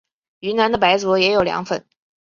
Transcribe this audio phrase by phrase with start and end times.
[0.39, 1.85] 云南的白族也有凉粉。